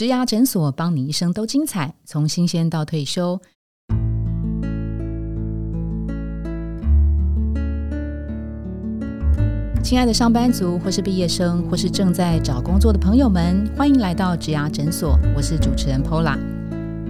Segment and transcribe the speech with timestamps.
[0.00, 3.38] 植牙诊所帮你一生都精彩，从新鲜到退休。
[9.82, 15.18] 亲爱的上班族，或是毕业生，或是正在找工作的朋友们，欢迎来到植牙诊所。
[15.36, 16.38] 我是主持人 Pola。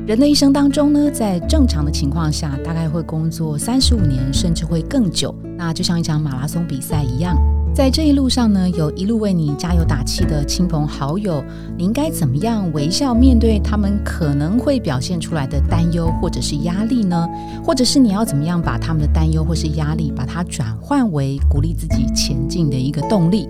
[0.04, 5.32] 人的一生当中呢，在正常的情况下，大概会工作三十五年，甚至会更久。
[5.56, 7.38] 那就像一场马拉松比赛一样。
[7.72, 11.42] 在这一路上呢，有一路为你加油打气的亲朋好友，
[11.78, 17.26] 你应该怎么样微笑面对他们可能会表现出来的担忧或者是压力呢？
[17.64, 23.48] 或者是你要怎么样把他们的担忧或是压力，把它转换为鼓励自己前进的一个动力？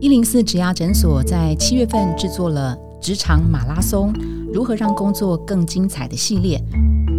[0.00, 4.14] 一零四植牙诊所在七月份制作了职场马拉松，
[4.54, 6.62] 如何让工作更精彩的系列。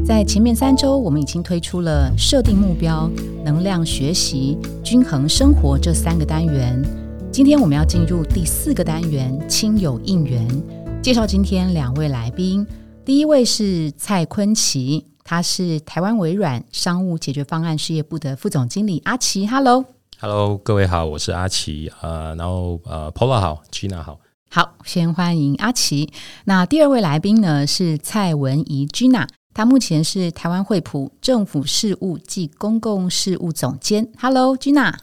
[0.05, 3.11] 在前面三周，我们已经推出了设定目标、
[3.43, 6.81] 能量学习、均衡生活这三个单元。
[7.33, 10.47] 今天我们要进入第四个单元——亲友应援。
[11.01, 12.65] 介绍今天两位来宾，
[13.03, 19.45] 第一位是蔡坤奇，他是台湾微软商务解决方案事业部的副总经理阿奇。
[19.45, 21.91] Hello，Hello，各位好，我是阿奇。
[22.01, 24.17] 呃，然后呃，Pola 好，Gina 好。
[24.55, 26.13] 好，先欢迎阿奇。
[26.45, 29.27] 那第二位来宾呢是蔡文怡 Gina。
[29.51, 34.07] 她目前是台湾惠普政府事务暨公共事务总监。
[34.15, 34.93] Hello，Gina。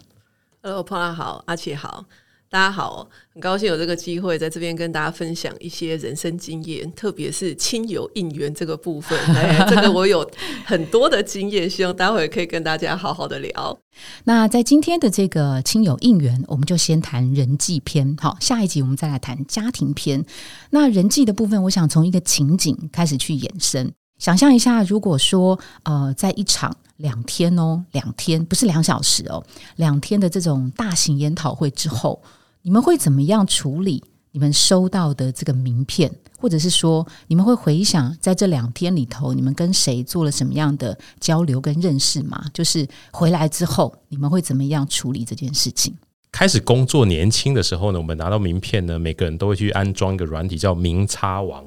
[0.63, 2.05] Hello，Paula 好，阿奇好，
[2.53, 9.17] 大家好，很高兴有这个机会在这边跟大家分享一些人生经验，特别是亲友应援这个部分。
[9.71, 10.29] 这个我有
[10.65, 13.79] 很多的经验，希望待会可以跟大家好好的聊。
[14.25, 18.17] 那在今天的这个亲友应援，我们就先谈人际篇。
[18.21, 20.25] 好，下一集我们再来谈家庭篇。
[20.71, 23.93] 那人际的部分，我想从一个情景开始去延伸。
[24.19, 29.41] 想象一下，如果说呃，在一场两天哦，两天不是两小时哦，
[29.77, 32.21] 两天的这种大型研讨会之后，
[32.63, 36.11] 你们会怎么样处理你们收到的这个名片？
[36.39, 42.43] 或者是说，你们会回想在这两天里头，你们跟谁做了什么样的交流跟认识吗？
[42.55, 45.93] 就是回来之后，你们会怎么样处理这件事情？
[46.33, 51.63] 开始工作年轻的时候呢，我们拿到名片呢，每个人都会去安装一个软体叫名差王，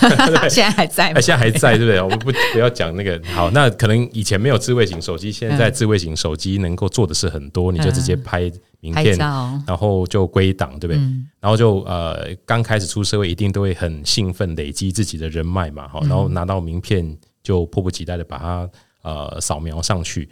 [0.50, 1.20] 现在还在吗？
[1.22, 2.02] 现在还在，对不对？
[2.02, 10.96] 我们不不要讲那个好，那可能以前没有智慧型手机，现在智慧型手机能够做的事很多，你就直接拍名片，然后就归档，对不对？
[11.40, 18.70] 然后就呃，刚开始出社会一定都会很兴奋，累积自己的人脉嘛，好，然后拿到名片就迫不及待的把它
[19.02, 20.28] 呃扫描上去。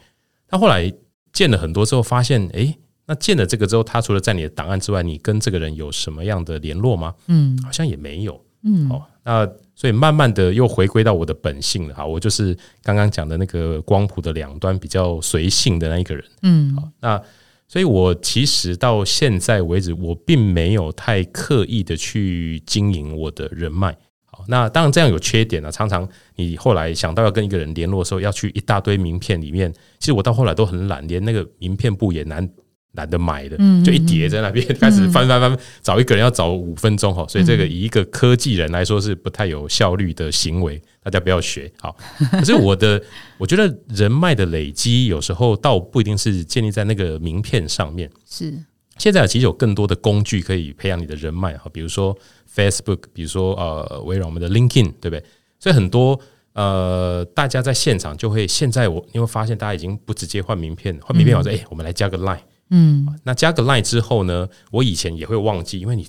[0.50, 0.92] 那后来
[1.32, 2.76] 见了很多之后，发现哎。
[3.08, 7.14] 那见了这个之后，他除了在你的档案之外，你跟这个人有什么样的联络吗？
[7.28, 8.44] 嗯，好像也没有。
[8.64, 16.24] 嗯，哦，那所以慢慢的又回归到我的本性了哈，我就是刚刚讲的那个光谱的两端比较随性的那一个人。
[16.42, 17.22] 嗯，好，那
[17.68, 23.96] 所以我其实到现在为止，我并没有太刻意的去经营我的人脉。
[24.24, 32.48] 好，那当然这样有缺点啊，常常你后来想到要跟一个人联络的时候，要去一大堆名片里面，其实我到后来都很懒，连那个名片簿也难。
[32.96, 41.96] 懒得买的，就一叠在那边，开始翻翻翻，找一个人要找五分钟哈，所以这个以一个科技人来说是不太有效率的行为，大家不要学好。
[42.32, 43.00] 可是我的，
[43.38, 48.10] 我觉得人脉的累积有时候倒不一定是建立在那个名片上面。
[48.28, 48.52] 是，
[48.98, 52.16] 现在其实有更多的工具可以培养你的人脉哈，比如说
[52.54, 55.22] Facebook，比如说呃，围绕我们的 LinkedIn，对不对？
[55.58, 56.18] 所以很多
[56.52, 62.40] 呃，大家在现场就会，现在我你会发现，大家已经不直接换名片，换名片我说，哎，我们来加个 Line。
[62.70, 64.48] 嗯，那加个 line 之后呢？
[64.72, 66.06] 我以前也会忘记，因为你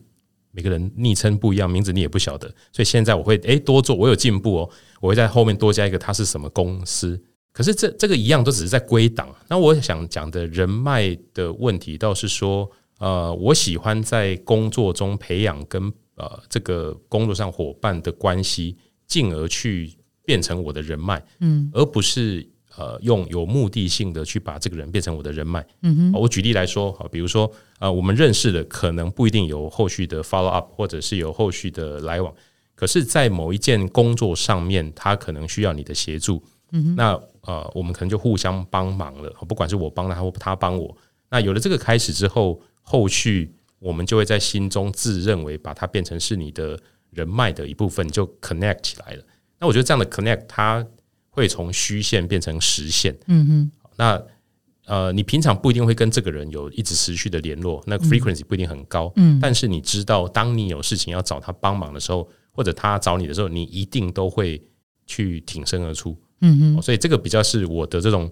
[0.51, 4.69] 每个人昵称不一样，名字你也不晓得，所以现在我会诶多做，我有进步哦，
[4.99, 7.21] 我会在后面多加一个他是什么公司。
[7.53, 9.27] 可是这这个一样都只是在归档。
[9.47, 12.69] 那我想讲的人脉的问题，倒是说，
[12.99, 18.75] 呃，我喜欢在工作中培养跟呃这个工作上伙伴的关系，
[19.05, 19.93] 进而去
[20.25, 22.47] 变成我的人脉，嗯，而不是。
[22.77, 25.65] 呃，用有目的性的去把这个人变成我的人脉。
[25.81, 32.31] 嗯哼，我举例来说，好，比如说，呃，我们认识的可能不一定有后续的 follow up，或者是有后续的来往。
[32.75, 36.43] 可是，在某一件工作上面，他可能需要你的协助。
[36.71, 39.31] 嗯哼，那呃，我们可能就互相帮忙了。
[39.47, 40.95] 不管是我帮他，或他帮我。
[41.31, 49.23] 那有了这个开始之后，后续我们就会在心中自认为把它变成是你的人脉的一部分，就 connect 起来了。
[49.59, 50.85] 那我觉得这样的 connect，它。
[51.37, 53.71] 会从虚线变成实线，嗯哼。
[53.95, 54.19] 那
[54.85, 59.37] 呃，你平常不一定会跟这个人有一直持续的联络，那 frequency 不一定很高，嗯。
[59.39, 64.59] 但是你知道，当你有事情要找他帮忙的时候，或者他找你的时候，你一定都会
[65.05, 66.81] 去挺身而出，嗯哼。
[66.81, 68.31] 所以这个比较是我的这种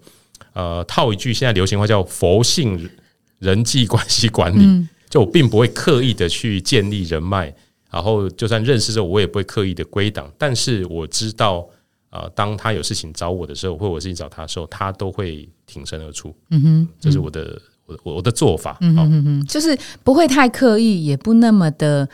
[0.53, 2.89] 呃，套一句现在流行话叫佛性
[3.37, 7.53] 人际关系管理，就我并不会刻意的去建立人脉。
[7.91, 11.65] 然后就算认识之后，我也不会刻意的归档，但是我知道，
[12.15, 16.33] 呃，当他有事情找我的时候，或者有事情找他的时候，他都会挺身而出。
[16.49, 18.77] 嗯哼，这是我的我我我的做法。
[18.81, 22.07] 嗯嗯嗯，就是不会太刻意，也不那么的。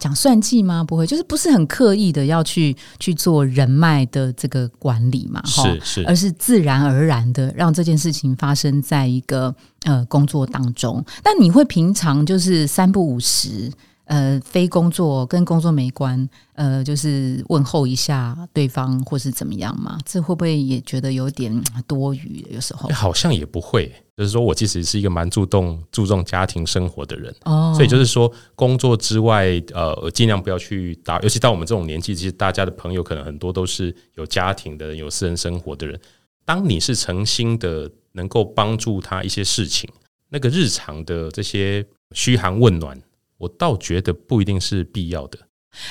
[0.00, 0.82] 讲算计吗？
[0.82, 5.42] 不会，就是不是很刻意的要去去做人脉的这个管理嘛？
[5.44, 9.54] 是是，而是自然而然的让这件事情发生在一个
[9.84, 11.04] 呃工作当中。
[11.22, 13.70] 但你会平常就是三不五时。
[14.06, 19.98] 呃，非工作跟工作没关，呃，就是问候一下对方或是怎么样嘛？
[20.04, 21.52] 这会不会也觉得有点
[21.88, 22.46] 多余？
[22.50, 36.00] 有时候好像也不会，就是说我其实是一个蛮注重注重家庭生活的人哦，所以就是说工作之外，呃，尽量不要去打，尤其到我们这种年纪，其实大家的朋友可能很多都是有家庭的、有私人生活的人。
[36.44, 39.90] 当你是诚心的，能够帮助他一些事情，
[40.28, 42.96] 那个日常的这些嘘寒问暖。
[43.38, 45.38] 我倒觉得不一定是必要的。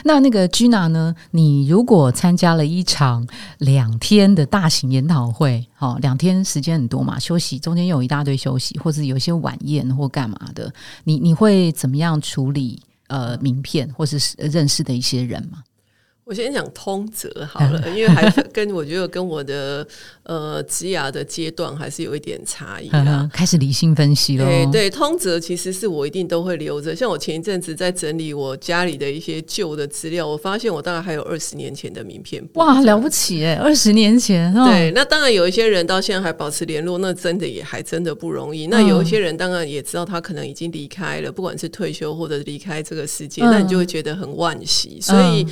[0.04, 1.16] 那那个 Gina 呢？
[1.32, 3.28] 你如果参加了一场
[3.60, 12.82] 两天的大型研讨会，好，两天时间很多嘛，休息中间有一大堆休息，或者有一些晚宴或干嘛的，你你会怎么样处理？
[13.08, 15.64] 呃，名片或是认识的一些人吗？
[16.26, 19.88] 我先讲通则好了， 因为还跟我觉得跟我的
[20.24, 23.30] 呃职涯的阶段还是有一点差异啦。
[23.32, 24.44] 开始理性分析了。
[24.44, 26.96] 对对，通则其实是我一定都会留着。
[26.96, 32.44] 像我前一阵子在整理我家里的一些旧的资料，我发现我大概还有二十年前的名片。
[32.56, 33.54] 哇，了不起哎！
[33.58, 38.66] 二十年前，对，那当然有一些人到现在还保持联络，那真的也还真的不容易。
[38.66, 45.00] 那有一些人当然也知道他可能已经离开了，不管是退休或者离开这个世界，那你就会觉得很惋惜。
[45.00, 45.46] 所以。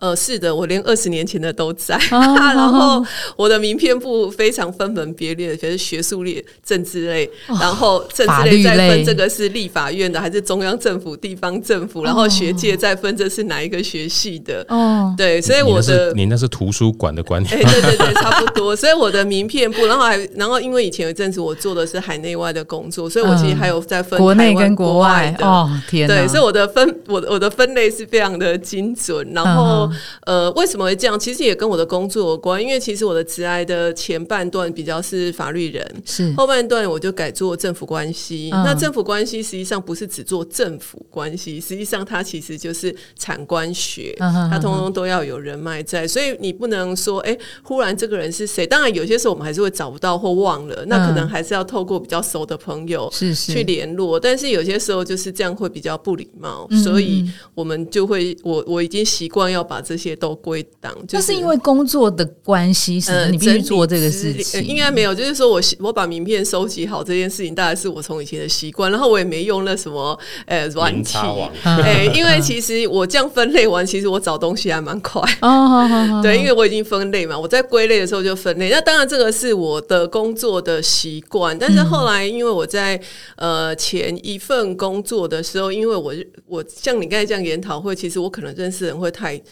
[0.00, 3.02] 呃，是的，我连二十年前的都在， 然后
[3.36, 14.66] 我的名片部非常分门别类，就是学术类、政治类，然后政治类再分这个是立法院的还是中央政府、地方政府，然后学界再分这是哪一个学系的。
[14.68, 18.76] 哦，对，所以我的你那是图书馆的管理，对对对，差不多。
[18.76, 25.46] 所以我的名片部，然后还然后因为以前有一阵子我做的是海内外的工作，所以我其实还有在分国内跟国外的。
[25.46, 29.83] 哦，天，对，所以我的分我我的分类是非常的精准，然后。
[30.26, 31.18] 呃，为什么会这样？
[31.18, 38.50] 其实也跟我的工作有关，因为其实我的职涯的前半段比较是法律人，是后半段我就改做政府关系。
[38.50, 46.06] 那政府关系实际上不是只做政府关系，实际上它其实就是产官学，它通通都要有人脉在。
[46.06, 48.66] 所以你不能说，哎，忽然这个人是谁？
[48.66, 54.18] 当然有些时候我们还是会找不到或忘了，那可能还是要透过比较熟的朋友去联络。
[54.18, 60.14] 但是有些时候就是这样会比较不礼貌，所以我们就会我我已经习惯要把这些。
[60.16, 64.64] 都归档，就是因为工作的关系，是，你必须做这个事情。
[64.64, 68.90] 应该没有，就是说我我把名片收集好这件事情，大概是我从以前的习惯。
[68.90, 71.18] 然后我也没用那什么呃软体，
[71.64, 75.20] 哎， 因为其实我这样分类完，其实我找东西还蛮快。
[75.42, 75.84] 哦，
[76.22, 78.70] 对，因为我已经分类嘛，我在归类的时候就分类。
[78.70, 82.98] 那当然这个是我的工作的习惯，但是后来因为我在
[83.36, 86.14] 呃前一份工作的时候，因为我
[86.46, 89.42] 我像你刚才这样研讨会，其实我可能认识人会太。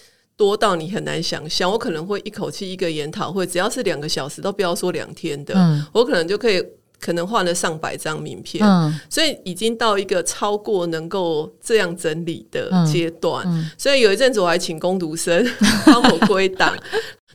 [0.42, 5.54] 多到你很难想象，我可能会一口气一个研讨会，只要是两个小时，都不要说两天的，
[5.92, 6.60] 我可能就可以
[7.00, 8.60] 可能换了上百张名片，
[9.08, 13.46] 所以已经到一个超过能够这样整理的阶段。
[13.78, 15.46] 所以有一阵子我还请工读生
[15.86, 16.76] 帮我归档。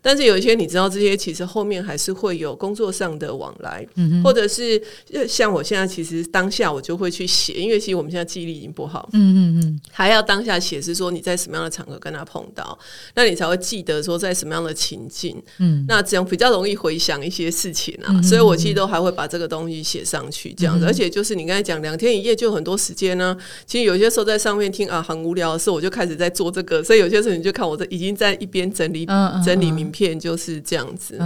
[0.01, 3.85] 但是有一些你知道，这些其实后面还是会有工作上的往来，
[4.23, 4.81] 或者是
[5.27, 12.77] 像我现在其实当下我就会去写，因为其实我们现在记忆力已经不好，嗯嗯嗯，还要当下写是说你在什么样的场合跟他碰到，
[13.15, 23.35] 那你才会记得说在什么样的情境，嗯，那这样比较容易回想一些事情啊，所以我其实都还会把这个东西写上去，这样子，而且就是你刚才讲两天一夜就很多时间呢，
[23.65, 29.05] 其实有些时候在上面听啊很无聊的时候，我就开始在做这个，所以有些时候你就看我这已经在一边整理
[29.45, 29.91] 整理影。
[29.91, 31.17] 片就是这样子。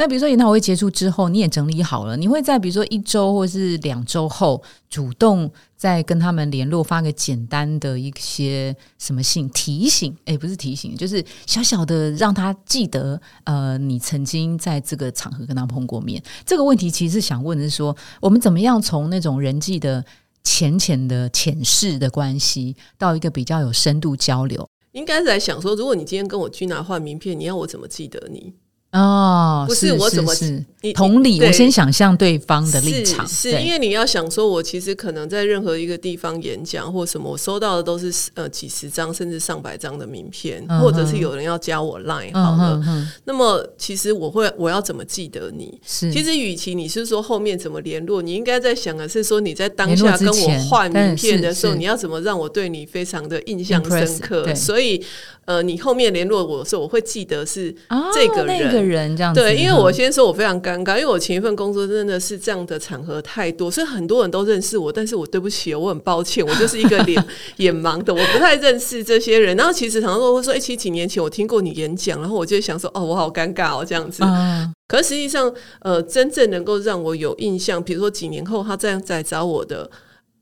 [0.00, 10.16] 那比如说研讨会结束之后，你也整理好了，你会在比如说一周或是两周后，主动再跟他们联络，发个简单的一些什么信提醒？
[10.24, 16.22] 哎，不是提醒，就是小小的让他记得，呃，你曾经在这个场合跟他碰过面。
[16.46, 20.04] 这个问题其实想问的是说，我们怎么样从那种人际的
[20.44, 24.68] 浅浅的浅视的关系，到一个比较有深度交流？
[24.98, 28.52] 应该是在想说，如果你今天跟我去拿换名片，你要我怎么记得你？
[28.92, 30.64] 哦，不是我怎么是。
[30.80, 33.52] 你同理，我先想象对方的立场，对。
[33.52, 42.76] 是因为你要想说，我其实可能在任何一个地方演讲或什么，我收到的都是呃几十张甚至上百张的名片，嗯或者是有人要加我 Line 好嗯了。
[42.76, 45.78] 哼哼，那么其实我会我要怎么记得你？
[45.84, 46.12] 是。
[46.12, 54.54] 其实，与其你是说后面怎么联络，你应该在想的是说你在当下跟我换名片的时候，你要怎么让我对你非常的印象深刻？
[54.54, 55.04] 所以，
[55.48, 67.24] 呃，你后面联络我的时候，我会记得是啊这个那人个人这样子，对，因为我嗯先说我非常尴尬，因为我前一份工作真的是这样的场合太多，所以很多人都认识我，但是我对不起哦，我很抱歉，我就是一个脸
[67.56, 69.56] 眼盲的，我不太认识这些人。
[69.56, 74.22] 然后其实常常都会说，哎、其实几年前我听过你演讲，然后我就想说，哦，我好尴尬哦，这样子。
[74.22, 75.50] 啊，可是实际上，
[75.80, 79.90] 呃，真正能够让我有印象，比如说几年后他这样再找我的，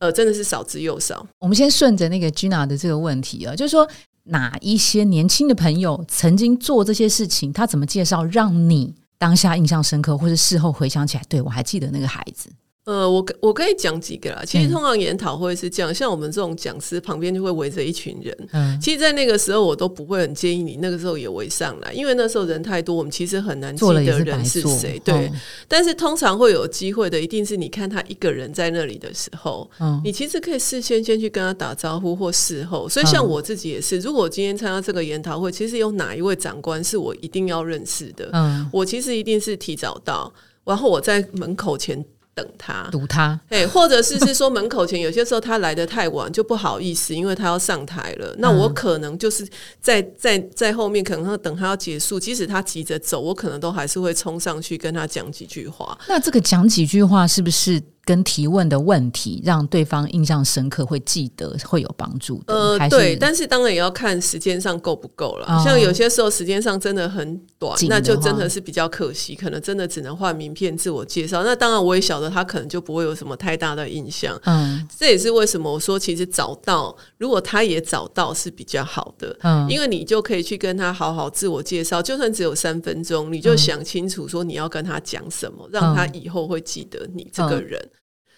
[0.01, 1.25] 呃，真的是少之又少。
[1.39, 3.87] 我们先顺着那个 Gina 的这个问题啊，就是说
[4.27, 12.51] 哪一些年轻的朋友曾经做这些事情，他怎么介绍让你当下印象深刻，或者事后回想起来，对我还记得那个孩子，
[12.87, 14.45] 呃，我可我可以讲几个啦。
[14.47, 18.49] 其实嗯通常研讨会是这样，像我们这种讲师旁边就会围着一群人。
[18.53, 25.01] 嗯，其实，在那个时候，我都不会很建议你那个时候也围上来，因为那时候人太多，我们其实很难记得人是做，谁。
[25.05, 25.33] 对，嗯
[25.67, 32.89] 但是通常会有机会的，一定是你看他一个人在那里的时候，嗯你其实可以事先先去跟他打招呼或事后。
[32.89, 40.33] 所以，像嗯我自己也是，如果我今天参加这个研讨会，其实有哪一位长官是我一定要认识的，嗯，我其实一定是提早到，
[40.65, 42.05] 然后我在门口前
[42.37, 42.87] 等他。
[42.93, 48.33] 堵他，哎，或者是是说门口前，有些时候他来的太晚就不好意思，因为他要上台了。
[48.39, 49.49] 那我可能就是
[49.81, 55.99] 在在在后面，可能要等他要结束，即使他急着走，我可能都还是会冲上去跟他讲几句话。
[56.07, 62.55] 那这个讲几句话是不是跟提问的问题让对方印象深刻，会记得，会有帮助的？
[62.55, 65.47] 呃，对，但是当然也要看时间上够不够了。
[65.49, 71.43] 哦像有些时候时间上真的很短，那就真的是比较可惜，可能真的只能换名片自我介绍。
[71.43, 74.41] 那当然我也晓得他可能就不会有什么太大的印象。
[74.45, 87.85] 嗯这也是为什么我说，其实找到，如果他也找到是比较好的，嗯因为你就可以去跟他好好自我介绍，就算只有三分钟，你就想清楚说你要跟他讲什么，让他以后会记得你这个人。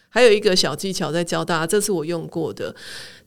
[0.09, 2.75] 还有一个小技巧在教大家，这是我用过的。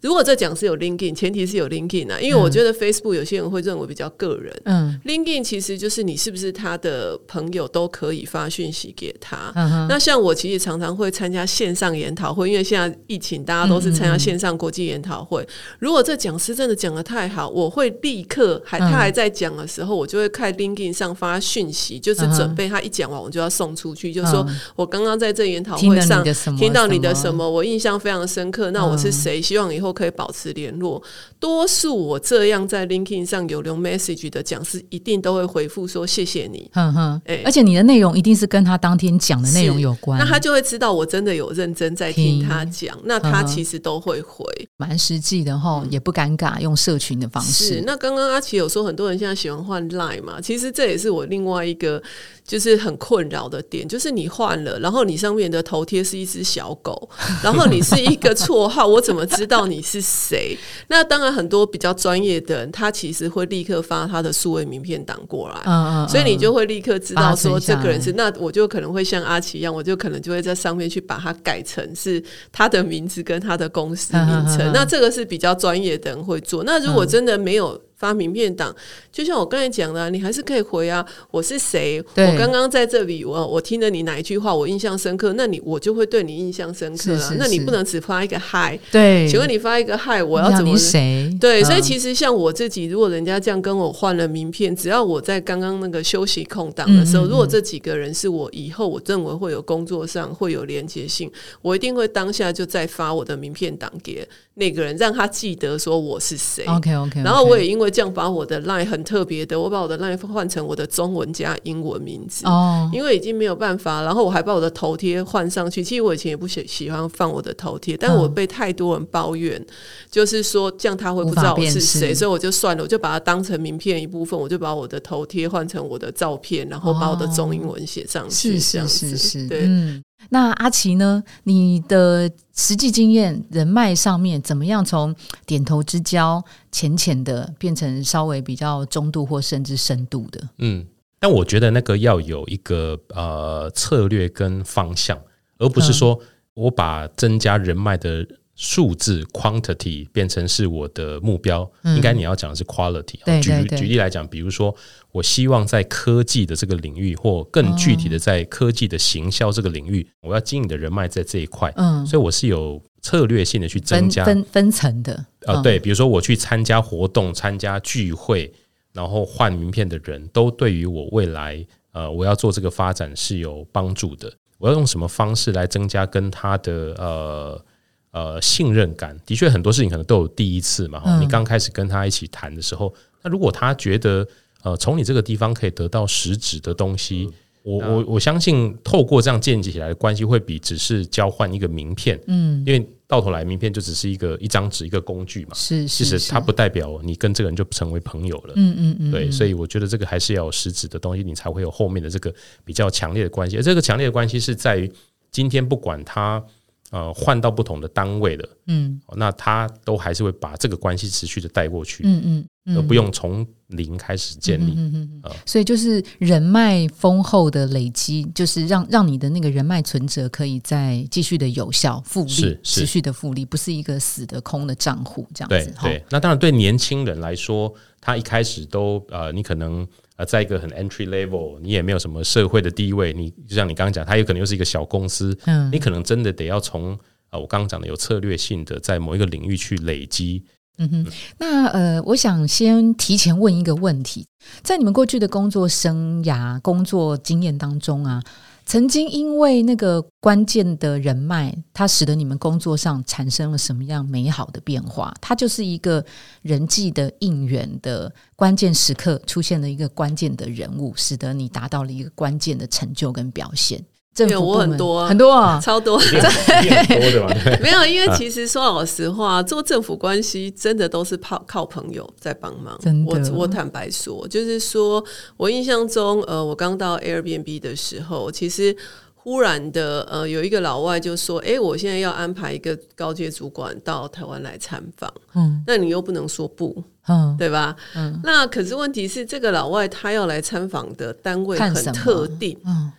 [0.02, 4.52] 如果这讲是有 LinkedIn，前提是有 LinkedIn 啊，因为我觉得 Facebook 有些人会认为比较个人。
[4.66, 9.52] 嗯 LinkedIn 其实就是你是不是他的朋友都可以发讯息给他。
[9.88, 15.48] 那像我其实常常会参加线上研讨会，因为现在疫情，大家都是参加线上国际研讨会。
[15.78, 24.44] 如果这讲师真的讲的太好，我会立刻还他还在讲的时候，我就会看 LinkedIn 上发讯息，就是准备他一讲完，我就要送出去，就是说
[24.76, 26.26] 我刚刚在这研讨会上
[26.72, 28.72] 听到你的什什么，我印象非常深刻。
[28.72, 29.42] 那我是谁？
[29.42, 31.02] 希望以后可以保持联络。
[31.40, 36.70] 多数我这样在 LinkedIn 上有留 message 的讲师，一定都会回复说谢谢你。
[36.74, 37.22] 哼哼。
[37.26, 42.48] 哎，而且你的内容一定是跟他当天讲的内容有关，那他就会知道我真的有认真在听听。
[42.48, 44.46] 他讲，那他其实都会回。
[44.78, 47.66] 蛮实际的哈，也不尴尬，用社群的方是。
[47.66, 52.02] 式，，那刚刚阿奇有说很多人现在喜欢换 Line 嘛，其实这也是我另外一个
[52.46, 57.10] 就是很困扰的点，就是你换了，然后你上面的头贴是一只小狗，
[57.44, 60.58] 然后你是一个绰号，我怎么知道你是谁？
[60.90, 65.62] 那当然很多比较专业的人，他其实会立刻发他的数位名片档过来。
[65.66, 74.72] 嗯嗯，所以你就会立刻知道说这个人是，那我就可能会像阿奇一样，我就可能就会在上面去把它改成是他的名字跟他的公司名称。
[74.74, 76.64] 那这个是比较专业的人会做。
[76.64, 78.76] 那如果真的没有发名片档，
[79.12, 82.04] 就像我刚才讲的啊、你还是可以回啊，我是谁？
[82.16, 87.16] 我刚刚在这里，我我听了你哪一句话，我印象深刻，那你我就会对你印象深刻啊。
[87.16, 87.36] 是是是。
[87.36, 91.32] 那你不能只发一个嗨，对，请问你发一个嗨，我要怎么谁？
[91.40, 97.30] 对，所以嗯其实像我自己，如果人家这样跟我换了名片，只要我在刚刚那个休息空档的时候，嗯嗯嗯。
[97.30, 101.32] 如果这几个人是我以后我认为会有工作上会有连接性，
[101.62, 106.66] 我一定会当下就再发我的名片档给那个人，让他记得说我是谁。
[106.66, 112.46] OK OK，然后我也因为这样把我的 line 很特别的，我把我的 line 换成我的中文加英文名字。
[112.46, 115.82] 哦，因为已经没有办法，然后我还把我的头贴换上去。
[115.82, 119.66] 其实我以前也不喜喜欢放我的头贴，但我被太多人抱怨，
[120.12, 129.62] 就是说这样他会不知道我是谁，所以我就算了，我就把它当成名片一部分，我就把我的头贴换成我的照片，然后把我的中英文写上去，是这样子是是是，对。
[129.64, 130.04] 嗯。
[130.30, 131.24] 那阿奇呢？
[131.44, 135.14] 你的实际经验、人脉上面，怎么样从
[135.46, 140.42] 点头之交、浅浅的变成稍微比较中度或甚至深度的？
[140.60, 140.86] 嗯，
[141.20, 145.20] 但我觉得那个要有一个呃策略跟方向，
[145.58, 146.20] 而不是说
[146.54, 148.26] 我把增加人脉的
[148.64, 153.18] 数字 quantity 变成是我的目标，应该你要讲的是 quality。
[153.26, 154.74] 对对对举举例来讲，比如说
[155.12, 164.24] 我希望在科技的这个领域，或更具体的在科技的行销这个领域，我要经营的人脉在这一块，嗯，所以我是有策略性的去增加。
[164.24, 165.14] 分分层的，
[165.48, 168.54] 啊，嗯对，比如说我去参加活动、参加聚会，
[168.94, 174.32] 然后换名片的人，都对于我未来呃我要做这个发展是有帮助的。
[174.60, 177.66] 我要用什么方式来增加跟他的呃
[178.12, 179.18] 呃信任感？
[179.26, 181.02] 的确，很多事情可能都有第一次嘛。
[181.06, 184.28] 嗯你刚开始跟他一起谈的时候，那如果他觉得
[184.64, 187.30] 呃从你这个地方可以得到实质的东西，
[187.64, 195.52] 我我我相信透过这样建立起来的关系，会比只是交换一个名片，嗯，因为到头来名片就只是一个一张纸一个工具嘛。
[195.54, 198.54] 是是是，实它不代表你跟这个人就成为朋友了。
[198.56, 202.34] 嗯嗯嗯，对，嗯所以我觉得这个还是要有实质的东西，你才会有后面的这个
[202.66, 203.58] 比较强烈的关系。
[203.58, 204.92] 而这个强烈的关系是在于，
[205.30, 206.44] 今天不管他
[206.92, 209.02] 呃换到不同的单位了，嗯。
[209.08, 214.74] 哦那他都还是会把这个关系持续的带过去，嗯嗯嗯，而不用从零开始建立。
[214.78, 222.82] 嗯嗯嗯所以就是人脉丰厚的累积，就是让让你的那个人脉存折可以再继续的有效复利是，是。
[222.82, 225.72] 持续的复利，不是一个死的空的账户这样子。
[225.76, 229.88] 哈对，那当然对年轻人来说，他一开始都呃，你可能
[230.22, 236.98] 呃，在一个很 entry level，你也没有什么社会的地位，你就像你刚刚讲，他有可能又是一个小公司，嗯你可能真的得要从
[237.32, 240.44] 呃，我刚刚讲的有策略性的，在某一个领域去累积。
[240.78, 244.28] 嗯哼，那呃，我想先提前问一个问题，
[244.62, 248.24] 在你们过去的工作生涯、工作经验当中啊，
[248.72, 255.14] 曾经因为那个关键的人脉，它使得你们工作上产生了什么样美好的变化？
[255.20, 256.06] 它就是一个
[256.42, 263.84] 人际的应援的关键时刻，出现了一个关键的人物，使得你达到了一个关键的成就跟表现。
[264.14, 265.98] 政府有我很多啊很多啊， 超多。
[265.98, 272.78] 很多的嘛，没有，因为其实说老实话，做政府关系真的都是靠靠朋友在帮忙。
[272.82, 275.04] 真的我我坦白说，就是说
[275.38, 278.76] 我印象中，呃，我刚到 Airbnb 的时候，其实
[279.16, 287.76] 忽然的，呃，有一个老外就说：“哎，我现在要安排一个高阶主管到台湾来参访，嗯那你又不能说不，嗯，对吧？
[287.96, 292.92] 嗯那可是问题是，这个老外他要来参访的单位很特定，嗯，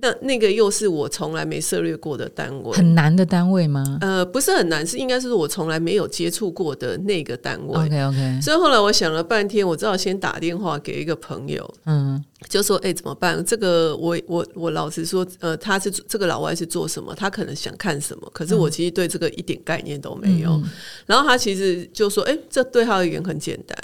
[0.00, 7.74] 那那个又是我从来没涉猎过的单位，很难的单位吗呃，不是很难，是应该是我从来没有接触过的那个单位。
[7.74, 13.44] ？OK OK，所以后来我想了半天，我只好先打电话给一个朋友，嗯就说：“哎、怎么办？
[13.44, 17.14] 这个我我我老实说，呃，他是这个老外是做什么？
[17.14, 18.30] 他可能想看什么？
[18.32, 20.52] 可是我其实对这个一点概念都没有。
[20.52, 20.64] 嗯
[21.04, 23.76] 然后他其实就说：“哎、这对他而言很简单。”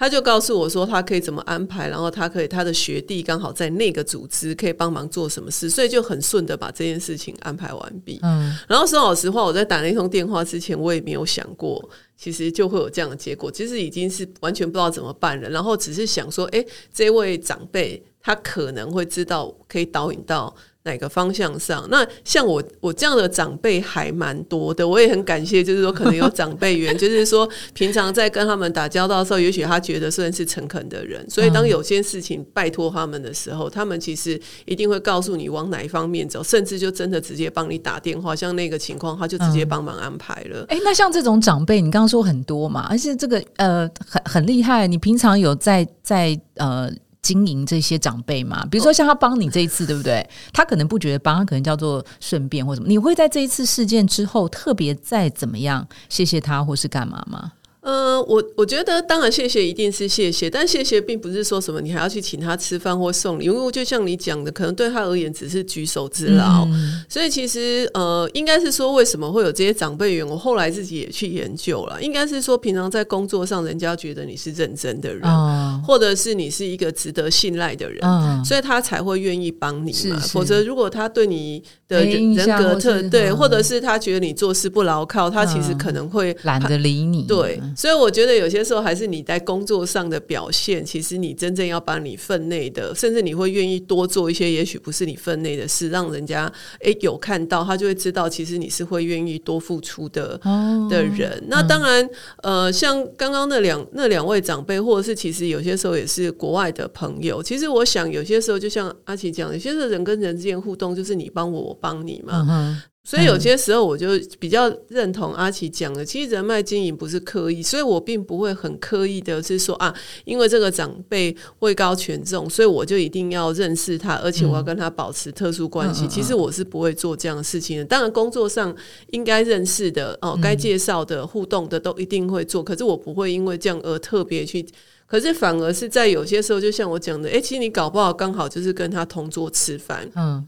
[0.00, 8.18] 他就告诉我说，他可以怎么安排，然后他可以他的学弟刚好在那个组织可以帮忙做什么事，所以就很顺的把这件事情安排完毕。
[8.22, 11.86] 嗯然后说老实话，我在打那通电话之前，我也没有想过，
[12.16, 13.52] 其实就会有这样的结果。
[13.52, 21.86] 其实已经是完全不知道怎么办了，然后只是想说，诶，这位长辈他可能会知道可以导引到哪个方向上。
[21.90, 38.34] 那像我我这样的长辈还蛮多的，我也很感谢，就是说可能有长辈缘， 就是说平常在跟他们打交道的时候，也许他觉得算是诚恳的人，所以当有些事情拜托他们的时候，他们其实一定会告诉你往哪一方面走，甚至就真的直接帮你打电话。
[38.34, 40.64] 像那个情况，他就直接帮忙安排了。
[40.68, 44.86] 哎，那像这种长辈，你刚刚说很多嘛，而且这个呃很很厉害。
[44.86, 46.90] 你平常有在在呃
[47.22, 48.64] 经营这些长辈嘛？
[48.70, 50.26] 比如说像他帮你这一次，对不对？
[50.52, 52.88] 他可能不觉得帮，他可能叫做顺便或什么。
[52.88, 57.52] 你会在这一次事件之后特别再怎么样谢谢他，或是干嘛吗？
[57.82, 66.64] 呃，我我觉得当然谢谢一定是谢谢，但谢谢并不是说什么你还要去请他吃饭或送礼，因为就像你讲的，可能对他而言只是举手之劳。
[66.66, 67.02] 嗯。
[67.08, 77.98] 所以其实呃，应该是说为什么会有这些长辈缘，我后来自己也去研究了，应该是说平常在工作上，人家觉得你是认真的人，哦，或者是你是一个值得信赖的人。
[78.02, 80.28] 嗯，所以他才会愿意帮你嘛，是是。
[80.28, 85.78] 否则如果他对你的人格特对，或者是他觉得你做事不牢靠，他其实嗯。
[85.80, 87.22] 可能会懒得理你。
[87.22, 100.40] 对，所以我觉得有些时候还是你在工作上的表现，其实你真正要把你分内的，甚至你会愿意多做一些，也许不是你分内的事，让人家诶有看到，他就会知道，其实你是会愿意多付出的。
[100.44, 102.08] 哦的人，那当然，
[102.42, 107.42] 呃，像刚刚那两那两位长辈，或者是其实有些时候也是国外的朋友。
[107.42, 112.82] 其实我想，有些时候就像阿奇讲，有些时候人跟人之间互动就是你帮我，我帮你嘛。
[113.02, 114.08] 所以有些时候我就
[114.38, 119.92] 比较认同阿奇讲的，其实人脉经营不是刻意，所以我并不会很刻意的是说啊，
[120.24, 126.06] 因为这个长辈位高权重，所以我就一定要认识他，而且我要跟他保持特殊关系。
[126.06, 127.84] 其实我是不会做这样的事情的。
[127.84, 128.72] 当然工作上
[129.12, 134.64] 应该认识的哦，该介绍的、互动的都一定会做，可是我不会因为这样而特别去。
[135.06, 140.46] 可是反而是在有些时候，就像我讲的，哎，其实你搞不好刚好就是跟他同桌吃饭，嗯，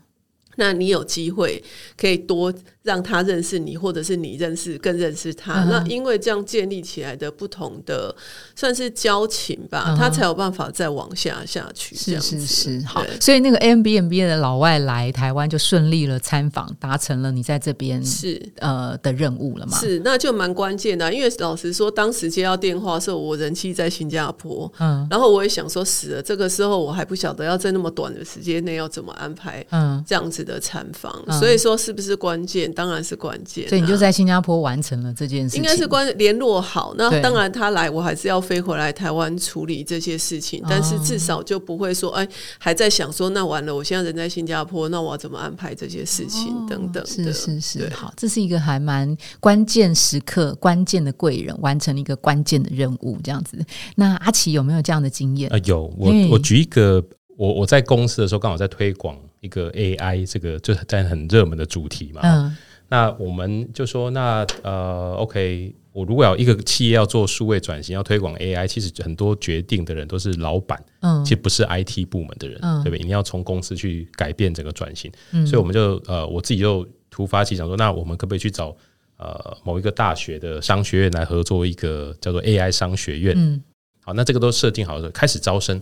[0.57, 1.63] 那你有机会
[1.97, 2.53] 可以多。
[2.83, 5.63] 让他认识你，或者是你认识更认识他。
[5.67, 8.13] 那因为这样建立起来的不同的
[8.57, 11.95] 算是交情吧，他才有办法再往下下去。
[11.95, 13.05] 是是是，好。
[13.21, 19.79] 所以那个 M B M B 的老外来台湾就顺利了参访，达成了你在这边是呃的任务了嘛？
[19.79, 21.15] 是，那就蛮关键的。
[21.15, 26.21] 因为老实说，当时接到电话的时候，我人气在新加坡，嗯，然后我也想说死了。
[26.21, 31.13] 这个时候我还不晓得要在那么短的时间内要怎么安排，嗯，这样子的产房。
[31.39, 32.73] 所以说是不是关键？
[32.73, 36.95] 当然是关键，所以你就在新加坡完成了这件事，应该是关联络好。
[36.97, 40.63] 那当然他来，我还是要飞回来台湾处理这些事情。
[40.69, 42.27] 但是至少就不会说，哎，
[42.59, 47.05] 还在想说，那完了，我现在人在新加坡，那我要怎么安排这些事情等等。
[47.07, 53.59] 是是是，好，这是一个还蛮关键时刻，关键的贵人完成了一个关键的任务，这样子。
[53.97, 55.53] 那阿奇有没有这样的经验？
[55.53, 55.83] 啊，有。
[55.99, 57.03] 我我举一个，
[57.37, 62.23] 我我在公司的时候刚好在推广一个 AI 这个，就在很热门的主题嘛。
[62.25, 62.57] 嗯。
[62.89, 72.99] 那我们就说，那呃，OK，我如果要一个企业要做数位转型，要推广 AI，其实很多决定的人都是老板，嗯，其实不是 IT 部门的人，对不对？
[72.99, 75.11] 你要从公司去改变整个转型，
[75.47, 78.77] 所以我们就呃，我自己就突发奇想说，那我们可不可以去找
[79.17, 83.35] 呃某一个大学的商学院来合作一个叫做 AI 商学院？
[83.39, 83.63] 嗯，
[84.03, 85.81] 好，那这个都设定好了，开始招生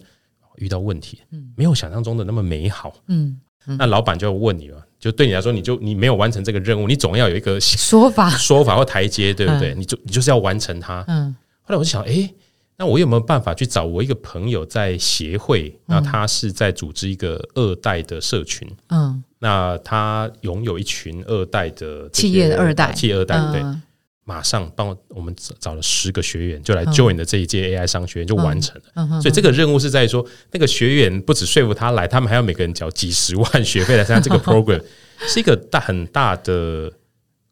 [0.59, 4.85] 遇到问题，嗯，没有想象中的那么美好，嗯，那老板就要问你了。
[4.99, 9.75] 就对你来说，你就你没有完成这个任务，你总要有一个说法、 说法或台阶，对不对？
[9.75, 11.03] 你就你就是要完成它。
[11.09, 11.35] 嗯。
[11.63, 12.31] 后来我就想，哎，
[12.77, 15.75] 那我有没有办法去找我一个朋友在协会？
[15.87, 18.69] 那他是在组织一个二代的社群。
[18.91, 19.25] 嗯。
[19.39, 23.63] 那他拥有一群二代的企业的二代，企业二代对。
[24.31, 29.21] 马上帮我，我们找了十个学员，就来 join 的这一届 AI 商学院就完成了。
[29.21, 34.81] 所以这个任务是在说，那个学员不止说服他来，他们还要每个人交几十万学费来参加这个 program，
[35.19, 36.93] 是一个大很大的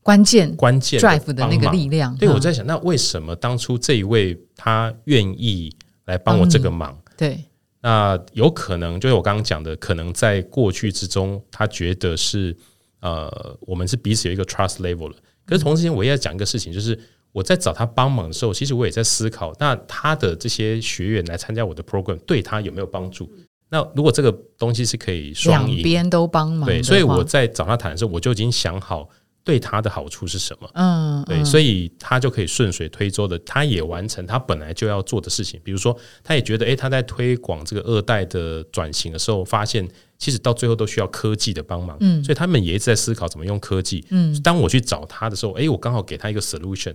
[0.04, 2.16] 关键关键 drive 的那个力量。
[2.16, 6.96] 对，我在想，那为什么当初这一位他愿意来帮我这个忙？
[7.16, 7.42] 对，
[7.80, 12.56] 那有可能就是我刚刚讲的，可能在过去之中，他觉得是
[13.00, 15.16] 呃，我们是彼此有一个 trust level 了。
[15.48, 16.98] 可是同时间，我也要讲一个事情，就是
[17.32, 23.32] 我在找他帮忙的时候，其实我也在思考，那他的这些学员来参加我的 program，对他有没有帮助？
[23.70, 29.08] 那如果这个东西是可以双赢，边都帮忙，对，所以我在找他谈的时候，我就已经想好。
[29.44, 30.68] 对他的好处是什么？
[30.74, 35.58] 嗯，对，所以他就可以顺水推舟的，他也完成他本来就要做的事情。
[35.64, 41.96] 比如说，他也觉得，哎，他在推广这个二代的转型的时候，发现其实到最后都需要科技的帮忙。
[42.00, 44.04] 嗯，所以他们也一直在思考怎么用科技。
[44.10, 46.94] 嗯，当我去找他的时候，哎，我刚好给他一个 solution。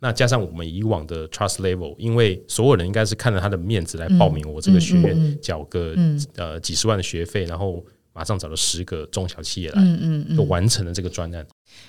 [0.00, 5.94] 那加上我们以往的 trust level，因为所有人应该是看着他的面子来报名我这个学院，缴个
[6.34, 11.46] 呃几十万的学费，然后马上找了十个中小企业来，嗯嗯，就完成了这个专案。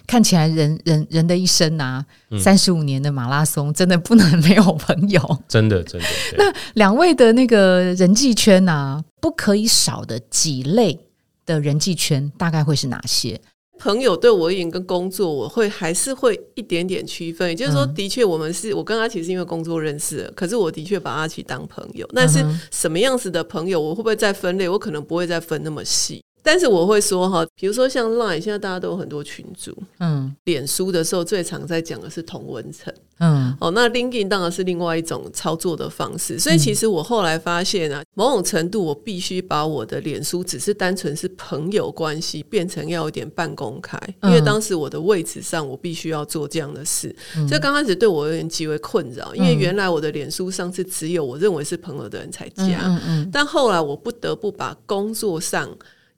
[0.07, 2.05] 看起来人人人的一生啊，
[2.39, 5.39] 三十五年的马拉松，真的不能没有朋友。
[5.47, 6.07] 真的，真的。
[6.37, 10.97] 那两位的那个人际圈啊，不可以少的几类
[11.45, 13.39] 的人际圈，大概会是哪些？
[13.79, 17.49] 朋友对我而言，跟工作我会还是会一点点区分。
[17.49, 22.07] 也就是说，的确我们是我跟阿奇是因为工作认识，可是我的确把阿奇当朋友。
[22.13, 24.69] 但是什么样子的朋友，我会不会再分类？
[24.69, 26.23] 我可能不会再分那么细。
[26.43, 36.37] 但是我会说哈，比如说像 Line，现在大家都有很多群组，嗯，脸书的时候最常在讲的是同文层，嗯，哦，那 LinkedIn 当然是另外一种操作的方式。
[36.37, 47.15] 所以其实我后来发现啊，某种程度我必须把我的脸书只是单纯是朋友关系，变成要有点半公开，因为当时我的位置上我必须要做这样的事。
[47.49, 55.69] 这刚开始对我有点极为困扰，因为原来我的脸书上是只有我认为是朋友的人才加，嗯嗯，但后来我不得不把工作上。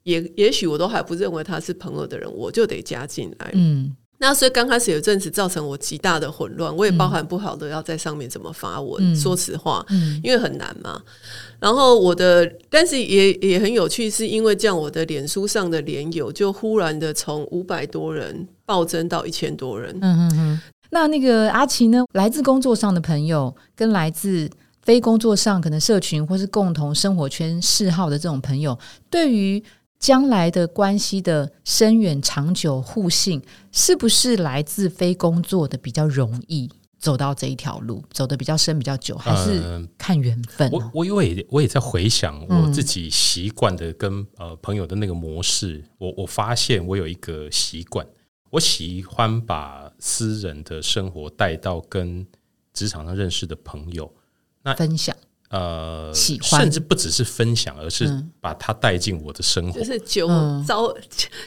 [0.05, 3.51] 也也许我都还不认为他是朋友的人，我就得加进来。
[3.53, 9.15] 嗯，那所以刚开始有阵子造成我极大的混乱，我也包含不好的要在上面怎么发文。
[9.15, 11.01] 说实话，嗯，因为很难嘛。
[11.59, 19.93] 然后我的，但是也也很有趣，是因为这样，我的脸书上的连友就忽然的从五百多人暴增到一千多人。
[20.01, 20.61] 嗯嗯嗯。
[20.91, 22.05] 那那个阿奇呢？
[22.13, 24.49] 来自工作上的朋友，跟来自
[24.83, 28.77] 非工作上可能社群或是共同生活圈嗜好的这种朋友，
[29.09, 29.61] 对于
[30.05, 33.41] 将来的关系的深远、长久、互信，
[33.71, 40.91] 是不是来自非工作的比较容易走到这一条路，走的比较深、比较久，还是嗯看缘分、我哦？
[40.93, 48.05] 我因为我也在回想我自己习惯的跟呃朋友的那个模式，我我发现我有一个习惯，
[48.51, 52.23] 我喜欢把私人的生活带到跟
[52.73, 54.13] 职场上认识的朋友，
[54.61, 55.15] 那分享
[55.55, 59.85] 呃，喜欢甚至不只是分享，而是嗯把它带进我的生活就。
[59.85, 60.93] 是揪嗯招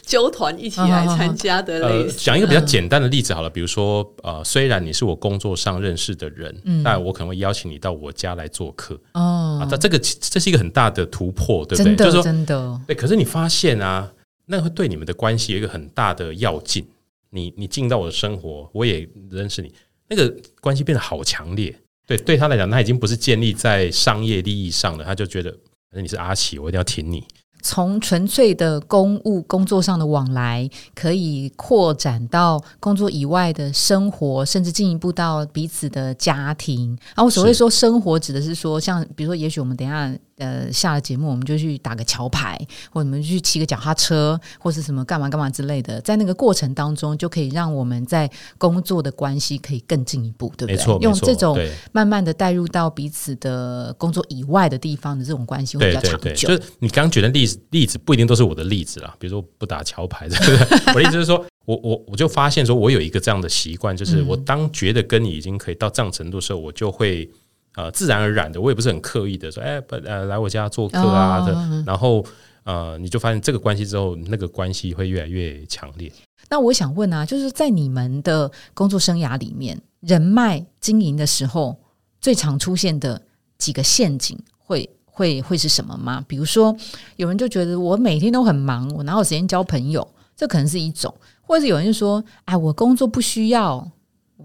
[0.03, 2.11] 揪团一起来参加的类。
[2.13, 11.97] 讲一个比较简单的例子好了，比如说，呃，虽然你是我工作上认识的人，嗯但我可能会邀请你到我家来做客哦啊，，但这个这是一个很大的突破，对不对？
[11.97, 14.11] 就是说，真的，对，可是你发现啊，
[14.47, 16.87] 那会对你们的关系有一个很大的要进。
[17.31, 19.71] 你你进到我的生活，我也认识你，
[20.09, 21.79] 那个关系变得好强烈。
[22.09, 27.23] 对，对他来讲，他已经不是建立在商业利益上了，他就觉得反正你是阿奇，我一定要挺你。
[27.61, 36.97] 从纯粹的公务工作上的往来，可以扩展到工作以外的生活，甚至进一步到彼此的家庭。
[37.15, 42.57] 然后我所谓是说生活，指的是说，像比如说，也许我们等一下呃下了节目，我们就去打个桥牌，
[42.91, 46.01] 或者我们去骑个脚踏车，或是什么干嘛干嘛之类的。
[46.01, 50.77] 在那个过程当中，就可以让我们在工作的关系可以更进一步，对不对？
[50.77, 51.59] 没错，用这种
[51.93, 56.33] 慢慢的带入到彼此的工作以外的地方的这种关系会比较长久。
[56.35, 59.15] 就是你刚举的例子，例子不一定都是我的例子啦。
[59.19, 60.95] 比如说不打桥牌， 对不对？
[60.95, 67.29] 我的意思是说，我我我就发现说，我有一个这样的习惯，就是嗯我当觉得跟你已经可以到这样程度的时候，我就会
[67.79, 72.25] 呃自然而然的，我也不是很刻意的说，哎，不呃来我家做客啊的，哦然后
[72.65, 76.11] 呃你就发现这个关系之后，那个关系会越来越强烈。
[76.51, 81.77] 那我想问啊，就是在你们的工作生涯里面，人脉经营的时候，
[82.21, 83.23] 最常出现的
[83.59, 86.25] 几个陷阱会会会是什么吗？
[86.27, 86.77] 比如说，
[87.15, 90.07] 有人就觉得我每天都很忙，我哪有时间交朋友？
[90.37, 93.89] 这可能是一种，或者是有人就说，哎，我工作不需要。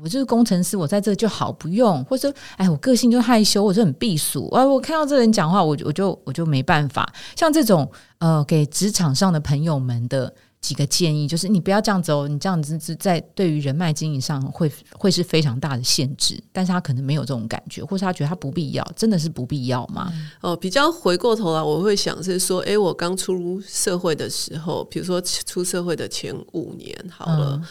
[0.01, 2.03] 我就是工程师，我在这就好，不用。
[2.05, 4.47] 或者说，哎，我个性就害羞，我就很避暑。
[4.49, 7.07] 啊，我看到这人讲话，我我就我就没办法。
[7.35, 16.41] 像这种呃，给职场上的朋友们的几个建议，就是你不要这样子哦，你这样子是在对于人脉经营上会会是非常大的限制。
[16.51, 20.11] 但是他可能没有这种感觉，或是他觉得他不必要，真的是不必要吗？
[20.41, 27.63] 哦，比较回过头来，我会想是说，哎，我刚出社会的时候，比如说出社会的前五年好了，嗯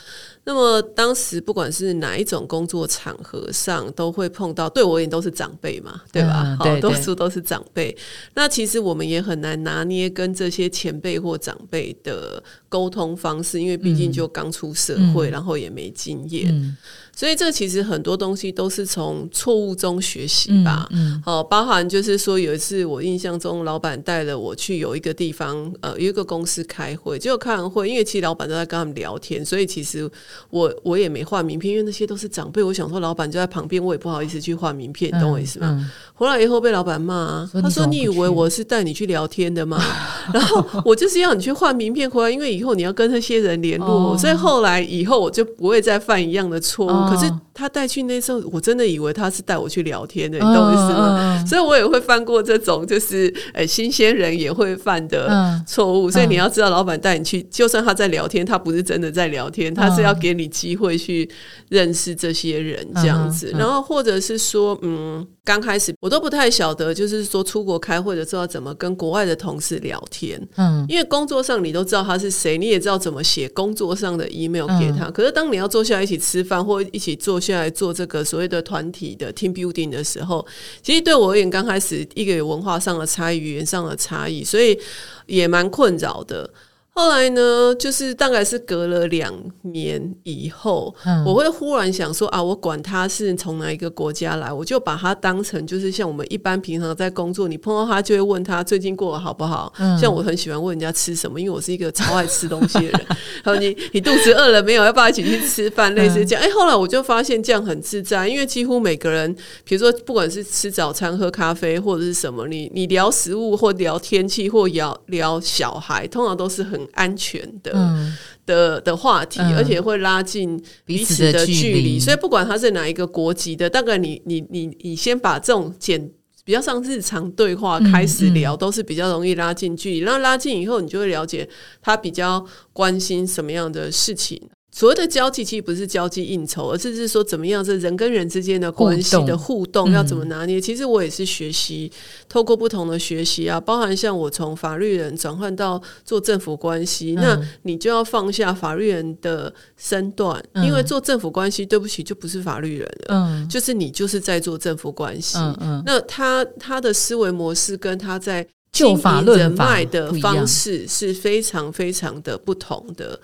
[0.45, 6.57] 那么当时不管是哪一种工作场合上，都会碰到，对我而言都是长辈嘛，对吧？
[6.59, 6.73] 好、嗯对。
[6.73, 7.97] 对多数都是长辈。
[8.35, 15.31] 那其实我们也很难拿捏跟这些前辈或长辈的沟通方式，因为毕竟就刚出社会，嗯。
[15.31, 16.77] 然后也没经验，嗯
[17.15, 20.87] 所以这其实很多东西都是从错误中学习嗯吧。
[20.91, 30.11] 嗯哦，包含就是说，有一次我印象中，老板带了我去有一个地方，呃，有一个公司开会，结果开完会，因为其实老板都在跟他们聊天，所以其实
[30.51, 35.69] 我我也没换名片，因为那些都是长辈，我想说老板就在旁边，我也不好意思去换名片，你懂我意思吗？
[35.71, 39.83] 嗯回来以后被老板骂、啊，他说：“怎么不你以为我是带你去聊天的吗？”
[40.33, 44.13] 然后我就是要你去换名片回来，因为以后你要跟那些人联络。
[44.13, 46.91] 哦所以后来以后我就不会再犯一样的错误。
[46.91, 51.45] 哦可是他带去那时候，我真的以为他是带我去聊天的，你懂我意思吗？
[51.47, 56.11] 所以我也会犯过这种就是呃新鲜人也会犯的嗯错误。
[56.11, 61.29] 所以你要知道，老板带你去，就算他在聊天，他不是真的在聊天，他是要给你机会去
[61.69, 63.53] 认识这些人这样子。
[63.57, 70.41] 然后或者是说，嗯，刚开始我都不太晓得，就是说出国开会的时候要怎么跟国外的同事聊天。
[70.57, 75.09] 嗯因为工作上你都知道他是谁，你也知道怎么写工作上的 email 给他。
[75.09, 80.47] 嗯可是当你要坐下来一起吃饭，或一起坐下来做这个所谓的团体的 team building 的时候，
[80.81, 84.79] 其实对我而言，刚开始一个有文化上的差异、语言上的差异，所以
[85.27, 86.49] 也蛮困扰的。
[86.95, 99.73] 后来呢，就是大概是隔了两年以后，嗯我会忽然想说啊，我管他是从哪一个国家来，我就把他当成就是像我们一般平常在工作，你碰到他就会问他最近过得好不好。
[99.79, 103.01] 嗯像我很喜欢问人家吃什么，因为我是一个超爱吃东西的人。
[103.43, 104.85] 然后你你肚子饿了没有？
[104.85, 105.95] 要不要一起去吃饭？
[105.95, 106.45] 类似这样。
[106.45, 117.73] 哎、后来我就发现这样很自在，因为几乎每个人，比如说不管是吃早餐、喝咖啡或者是什么，你你聊食物或聊天气或聊聊小孩，通常都是很安全的。
[117.75, 118.17] 嗯，
[118.47, 121.99] 的的话题，嗯而且会拉近彼彼此的距距离。
[121.99, 126.11] 所以不管他是哪一个国籍的，大概你你你你先把这种简
[126.45, 130.01] 比较像日常对话嗯开始聊，都是比较容易拉近距离。
[130.01, 131.49] 那拉近以后，你就会了解
[131.81, 134.41] 他比较关心什么样的事情。
[134.75, 140.59] 所谓的交际，其实不是交际应酬，而是是说怎么样这人跟人之间的关系的互动要怎么拿捏。
[140.59, 141.93] 其实我也是学习，
[142.27, 163.21] 透过不同的学习啊，包含像我从法律人转换到做政府关系，那你就要放下法律人的身段，因为做政府关系，对不起，就不是法律人了，嗯，就是你就是在做政府关系，嗯嗯，那他他的思维模式跟他在就法人脉的方式是非常非常的不同的。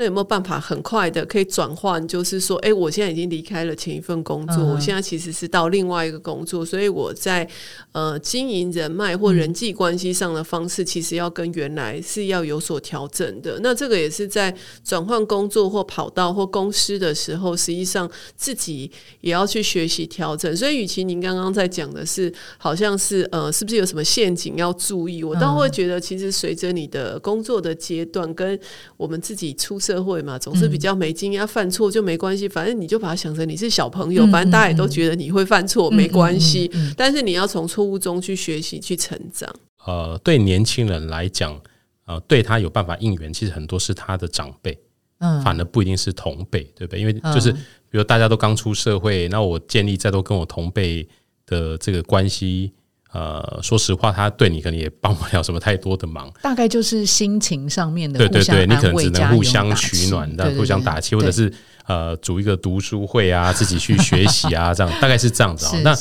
[0.00, 2.06] 那有没有办法很快的可以转换？
[2.06, 7.44] 就是说，哎，我现在已经离开了前一份工作，我现在其实是到另外一个工作，所以我在
[7.90, 13.58] 呃经营人脉或人际关系上的方式，其实要跟原来是要有所调整的。
[13.60, 18.88] 那这个也是在转换工作或跑道或公司的时候，实际上自己
[19.20, 20.56] 也要去学习调整。
[20.56, 25.24] 所以，与其您刚刚在讲的是，好像是呃，是不是有什么陷阱要注意？
[25.24, 28.56] 我倒会觉得，其实随着你的工作的阶段，跟
[28.96, 29.76] 我们自己出。
[29.88, 36.70] 社会嘛，总是比较没经验，犯错就没关系，反正你就把它想成你是小朋友，反正大家也都觉得你会犯错，没关系。
[36.94, 39.48] 但是你要从错误中去学习，去成长。
[39.86, 41.58] 呃，对年轻人来讲，
[42.04, 44.78] 呃，对他有办法应援，其实很多是他的长辈，
[45.20, 47.00] 嗯，反而不一定是同辈，对不对？
[47.00, 51.08] 因为就是比如大家都刚出社会，那我建立再多跟我同辈
[51.46, 52.72] 的这个关系。
[53.18, 56.32] 呃，说实话，他对你可能也帮不了什么太多的忙。
[56.40, 61.52] 大概就是心情上面的，对对对，你可能只能互相取暖，的互相打气，或者是
[61.86, 65.80] 呃，组一个读书会啊， 自己去学习啊，这样大概是这样子。
[65.82, 65.96] 那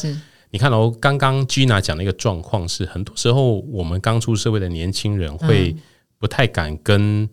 [0.52, 5.76] 你看哦，刚刚 Gina 讲的一个状况是，很多时候我们刚出社会的年轻人会
[6.20, 7.28] 不太敢跟。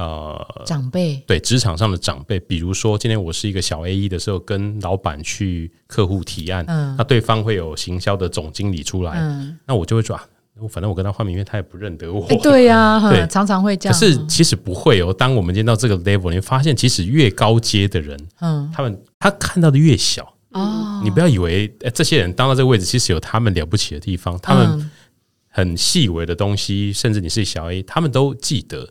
[0.00, 6.64] 呃，长辈对职场上的长辈，比如说今天我是一个小 A E 的时候，跟老板去客户提案，
[6.96, 9.20] 那对方会有行销的总经理出来，
[9.66, 10.18] 那我就会说，
[10.58, 12.26] 我反正我跟他换名片，他也不认得我。
[12.42, 13.98] 对呀， 对，常常会这样。
[13.98, 15.12] 可是其实不会哦。
[15.12, 21.02] 当我们见到这个 level，你会发现，其实越高阶的人，嗯，他们他看到的越小哦。
[21.04, 24.90] 你不要以为这些人当到这个位置，其实有他们了不起的地方，他们。
[25.52, 28.88] 很细微的东西，甚至你是小 A，他们都记得。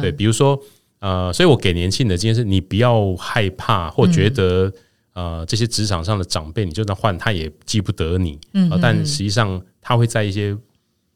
[0.00, 0.58] 对，比如说，
[1.00, 4.72] 呃，所以我给年轻的建议是，你不要害怕或觉得，
[5.12, 8.38] 呃，这些职场上的长辈，你就算换，他也记不得你。
[8.54, 10.56] 嗯，但实际上他会在一些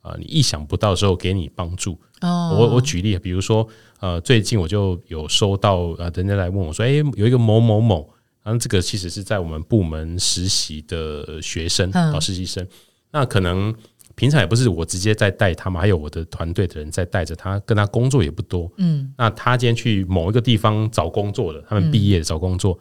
[0.03, 1.99] 呃你意想不到的时候给你帮助。
[2.21, 3.67] 哦，我我举例，比如说，
[3.99, 8.07] 呃，最近我就有收到呃人家来问我说，哎，有一个某某某，
[8.43, 12.69] 然后这个其实是在我们部门实习的学生啊，实习生，
[13.11, 13.75] 那可能。
[14.15, 18.71] 平常也不是我直接在带他们，还有我的团队的人在带着他，跟他工作也不多。
[18.77, 22.79] 嗯，那他今天去某一个地方找工作了，他们毕业找工作，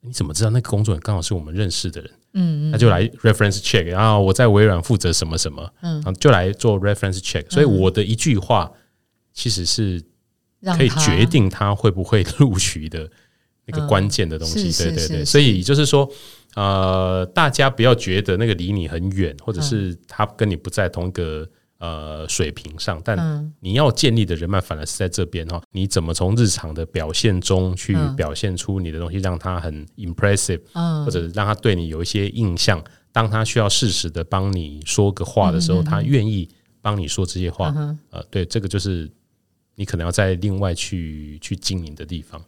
[0.00, 2.10] 你怎么知道那个工作人刚好是我们认识的人？
[2.34, 7.44] 嗯，他就来 reference check，然后我在微软负责什么什么，嗯，就来做 reference check。
[7.50, 8.70] 所以我的一句话
[9.32, 10.02] 其实是
[10.76, 13.10] 可以决定他会不会 录取的
[13.68, 14.72] 那个关键的东西。
[14.82, 16.10] 对对对，所以就是说。
[16.54, 25.62] 呃，大家不要觉得那个离你很远，或者是他跟你不在同一个呃水平上，但你要建立的人脉反而是在这边哈。
[25.70, 30.60] 你怎么从日常的表现中去表现出你的东西，让他很 impressive，
[31.04, 32.82] 或者让他对你有一些印象？
[33.12, 36.48] 当他需要适时的帮你说个话的时候，他愿意
[36.80, 37.72] 帮你说这些话。
[38.10, 39.08] 呃，对，这个就是
[39.76, 42.42] 你可能要在另外去去经营的地方。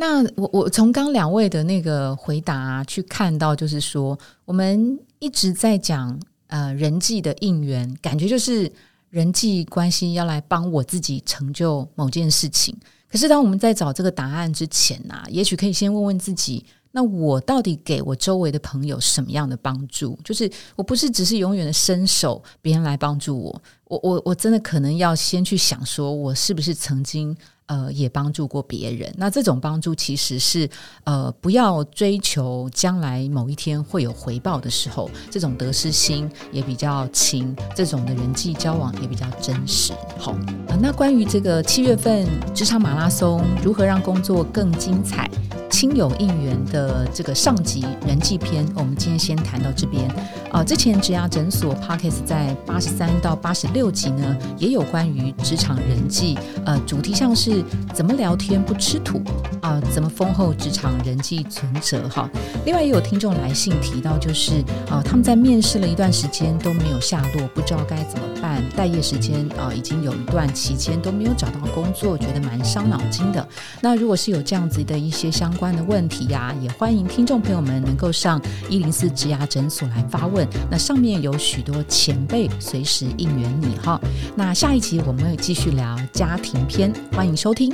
[0.00, 8.70] 那我我从刚两位的那个回答去看到，就是说我们一直在讲呃人际的应援，感觉就是
[9.10, 12.72] 人际关系要来帮我自己成就某件事情。
[13.10, 20.16] 可是当我们在找这个答案之前呢，也许可以先问问自己：那我到底给我周围的朋友什么样的帮助？
[20.22, 27.36] 就是我不是只是永远的伸手，别人来帮助我，我我我真的可能要先去想，说我是不是曾经。
[27.68, 29.14] 呃，也帮助过别人。
[29.16, 30.68] 那这种帮助其实是
[31.04, 39.92] 呃，不要追求将来某一天会有回报的时候，这种得失心也比较轻，这种的人际交往也比较真实。
[40.18, 45.30] 好啊，那关于这个七月份职场马拉松如何让工作更精彩？
[45.70, 50.10] 亲友应援的这个上集人际篇，我们今天先谈到这边。
[50.50, 59.20] 啊，之前职涯诊所 Pockets 在八十三到八十六集呢，也有关于职场人际，呃，主题像是怎么聊天不吃土
[59.60, 62.28] 啊，怎么丰厚职场人际存折哈。
[62.64, 68.62] 另外也有听众来信提到，就是啊，他们在面试了一段时间都没有下落，不知道该怎么办。
[68.74, 73.46] 待业时间啊，已经有一段期间都没有找到工作，觉得蛮伤脑筋的。
[73.80, 80.37] 那如果是有这样子的一些相关的问题呀，也欢迎听众朋友们能够上一零四职涯诊所来发问
[80.70, 84.00] 那上面有许多前辈随时应援你哈。
[84.36, 87.72] 那下一集我们会继续聊家庭篇，欢迎收听。